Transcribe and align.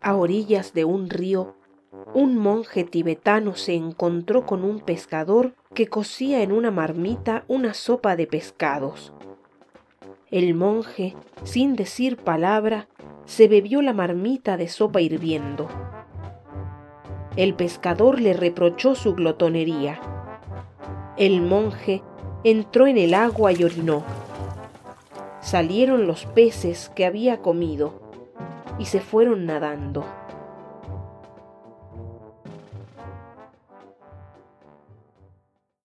A 0.00 0.14
orillas 0.14 0.72
de 0.74 0.84
un 0.84 1.08
río, 1.10 1.54
un 2.12 2.36
monje 2.36 2.84
tibetano 2.84 3.56
se 3.56 3.74
encontró 3.74 4.46
con 4.46 4.62
un 4.62 4.80
pescador 4.80 5.54
que 5.74 5.88
cocía 5.88 6.42
en 6.42 6.52
una 6.52 6.70
marmita 6.70 7.44
una 7.48 7.74
sopa 7.74 8.14
de 8.14 8.26
pescados. 8.26 9.12
El 10.30 10.54
monje, 10.54 11.16
sin 11.42 11.74
decir 11.74 12.16
palabra, 12.16 12.86
se 13.24 13.48
bebió 13.48 13.82
la 13.82 13.92
marmita 13.92 14.56
de 14.56 14.68
sopa 14.68 15.00
hirviendo. 15.00 15.68
El 17.36 17.54
pescador 17.54 18.20
le 18.20 18.32
reprochó 18.32 18.94
su 18.94 19.14
glotonería. 19.14 20.00
El 21.16 21.40
monje 21.40 22.02
entró 22.44 22.86
en 22.86 22.98
el 22.98 23.14
agua 23.14 23.52
y 23.52 23.64
orinó. 23.64 24.04
Salieron 25.40 26.06
los 26.06 26.26
peces 26.26 26.90
que 26.94 27.06
había 27.06 27.40
comido 27.40 28.04
y 28.78 28.86
se 28.86 29.00
fueron 29.00 29.46
nadando. 29.46 30.04